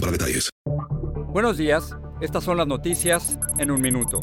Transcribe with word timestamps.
para 0.00 0.12
detalles. 0.12 0.50
Buenos 1.32 1.56
días, 1.56 1.94
estas 2.20 2.44
son 2.44 2.56
las 2.56 2.66
noticias 2.66 3.38
en 3.58 3.70
un 3.70 3.80
minuto. 3.80 4.20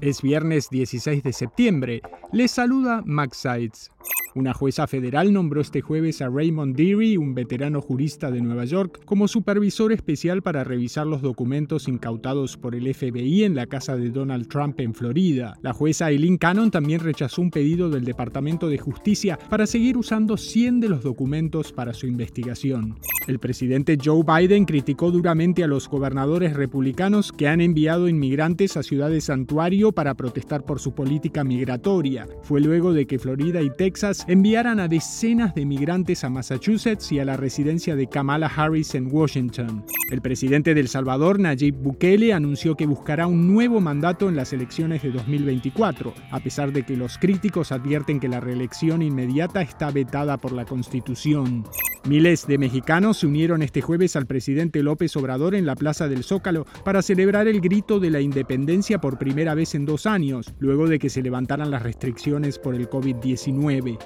Es 0.00 0.22
viernes 0.22 0.68
16 0.70 1.22
de 1.22 1.32
septiembre. 1.32 2.02
Les 2.32 2.50
saluda 2.50 3.02
Max 3.04 3.38
Sides. 3.38 3.90
Una 4.36 4.52
jueza 4.52 4.88
federal 4.88 5.32
nombró 5.32 5.60
este 5.60 5.80
jueves 5.80 6.20
a 6.20 6.28
Raymond 6.28 6.74
Deary, 6.74 7.16
un 7.16 7.36
veterano 7.36 7.80
jurista 7.80 8.32
de 8.32 8.40
Nueva 8.40 8.64
York, 8.64 9.00
como 9.04 9.28
supervisor 9.28 9.92
especial 9.92 10.42
para 10.42 10.64
revisar 10.64 11.06
los 11.06 11.22
documentos 11.22 11.86
incautados 11.86 12.56
por 12.56 12.74
el 12.74 12.92
FBI 12.92 13.44
en 13.44 13.54
la 13.54 13.66
casa 13.66 13.96
de 13.96 14.10
Donald 14.10 14.48
Trump 14.48 14.80
en 14.80 14.92
Florida. 14.92 15.56
La 15.62 15.72
jueza 15.72 16.10
Eileen 16.10 16.36
Cannon 16.36 16.72
también 16.72 16.98
rechazó 16.98 17.42
un 17.42 17.52
pedido 17.52 17.90
del 17.90 18.04
Departamento 18.04 18.68
de 18.68 18.78
Justicia 18.78 19.38
para 19.48 19.68
seguir 19.68 19.96
usando 19.96 20.36
100 20.36 20.80
de 20.80 20.88
los 20.88 21.04
documentos 21.04 21.72
para 21.72 21.94
su 21.94 22.08
investigación. 22.08 22.98
El 23.28 23.38
presidente 23.38 23.96
Joe 24.04 24.24
Biden 24.24 24.64
criticó 24.64 25.12
duramente 25.12 25.62
a 25.62 25.68
los 25.68 25.88
gobernadores 25.88 26.54
republicanos 26.54 27.30
que 27.30 27.46
han 27.46 27.60
enviado 27.60 28.08
inmigrantes 28.08 28.76
a 28.76 28.82
ciudades 28.82 29.24
santuario 29.24 29.92
para 29.92 30.14
protestar 30.14 30.64
por 30.64 30.80
su 30.80 30.92
política 30.92 31.44
migratoria. 31.44 32.26
Fue 32.42 32.60
luego 32.60 32.92
de 32.92 33.06
que 33.06 33.20
Florida 33.20 33.62
y 33.62 33.70
Texas 33.70 33.93
enviaran 34.26 34.80
a 34.80 34.88
decenas 34.88 35.54
de 35.54 35.64
migrantes 35.64 36.24
a 36.24 36.30
Massachusetts 36.30 37.12
y 37.12 37.20
a 37.20 37.24
la 37.24 37.36
residencia 37.36 37.94
de 37.94 38.08
Kamala 38.08 38.46
Harris 38.46 38.94
en 38.94 39.08
Washington. 39.10 39.84
El 40.10 40.20
presidente 40.20 40.74
del 40.74 40.88
Salvador, 40.88 41.38
Nayib 41.38 41.76
Bukele, 41.76 42.32
anunció 42.32 42.74
que 42.74 42.86
buscará 42.86 43.26
un 43.26 43.52
nuevo 43.52 43.80
mandato 43.80 44.28
en 44.28 44.36
las 44.36 44.52
elecciones 44.52 45.02
de 45.02 45.12
2024, 45.12 46.12
a 46.30 46.40
pesar 46.40 46.72
de 46.72 46.84
que 46.84 46.96
los 46.96 47.18
críticos 47.18 47.72
advierten 47.72 48.18
que 48.18 48.28
la 48.28 48.40
reelección 48.40 49.02
inmediata 49.02 49.62
está 49.62 49.90
vetada 49.90 50.38
por 50.38 50.52
la 50.52 50.64
Constitución. 50.64 51.64
Miles 52.06 52.46
de 52.46 52.58
mexicanos 52.58 53.16
se 53.18 53.26
unieron 53.26 53.62
este 53.62 53.80
jueves 53.80 54.14
al 54.14 54.26
presidente 54.26 54.82
López 54.82 55.16
Obrador 55.16 55.54
en 55.54 55.64
la 55.64 55.74
Plaza 55.74 56.06
del 56.06 56.22
Zócalo 56.22 56.66
para 56.84 57.00
celebrar 57.00 57.48
el 57.48 57.62
grito 57.62 57.98
de 57.98 58.10
la 58.10 58.20
independencia 58.20 59.00
por 59.00 59.16
primera 59.16 59.54
vez 59.54 59.74
en 59.74 59.86
dos 59.86 60.04
años, 60.04 60.52
luego 60.58 60.86
de 60.86 60.98
que 60.98 61.08
se 61.08 61.22
levantaran 61.22 61.70
las 61.70 61.82
restricciones 61.82 62.58
por 62.58 62.74
el 62.74 62.90
COVID-19. 62.90 63.98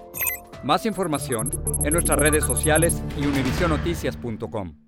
Más 0.63 0.87
información 0.87 1.51
en 1.85 1.93
nuestras 1.93 2.21
redes 2.21 2.45
sociales 2.45 3.03
y 3.21 3.27
univisionoticias.com. 3.27 4.88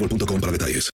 para 0.39 0.51
detalles. 0.51 0.89